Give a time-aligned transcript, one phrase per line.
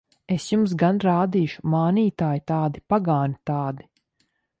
[0.35, 1.61] Es jums gan rādīšu!
[1.73, 2.83] Mānītāji tādi!
[2.95, 3.87] Pagāni tādi!